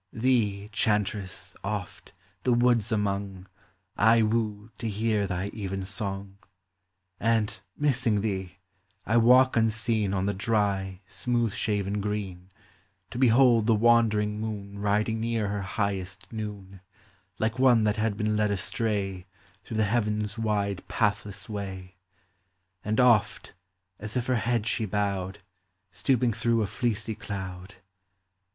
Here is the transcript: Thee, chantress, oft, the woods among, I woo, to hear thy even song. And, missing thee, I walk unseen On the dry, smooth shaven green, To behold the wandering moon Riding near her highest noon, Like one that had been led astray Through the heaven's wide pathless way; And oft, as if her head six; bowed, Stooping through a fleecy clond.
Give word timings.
Thee, 0.11 0.67
chantress, 0.73 1.55
oft, 1.63 2.13
the 2.41 2.53
woods 2.53 2.91
among, 2.91 3.45
I 3.95 4.23
woo, 4.23 4.71
to 4.79 4.89
hear 4.89 5.27
thy 5.27 5.49
even 5.53 5.83
song. 5.83 6.39
And, 7.19 7.61
missing 7.77 8.21
thee, 8.21 8.57
I 9.05 9.17
walk 9.17 9.55
unseen 9.55 10.11
On 10.11 10.25
the 10.25 10.33
dry, 10.33 11.01
smooth 11.07 11.53
shaven 11.53 12.01
green, 12.01 12.49
To 13.11 13.19
behold 13.19 13.67
the 13.67 13.75
wandering 13.75 14.39
moon 14.39 14.79
Riding 14.79 15.19
near 15.21 15.49
her 15.49 15.61
highest 15.61 16.33
noon, 16.33 16.81
Like 17.37 17.59
one 17.59 17.83
that 17.83 17.97
had 17.97 18.17
been 18.17 18.35
led 18.35 18.49
astray 18.49 19.27
Through 19.63 19.77
the 19.77 19.83
heaven's 19.83 20.35
wide 20.35 20.81
pathless 20.87 21.47
way; 21.47 21.93
And 22.83 22.99
oft, 22.99 23.53
as 23.99 24.17
if 24.17 24.25
her 24.25 24.37
head 24.37 24.65
six; 24.65 24.89
bowed, 24.89 25.43
Stooping 25.91 26.33
through 26.33 26.63
a 26.63 26.65
fleecy 26.65 27.13
clond. 27.13 27.75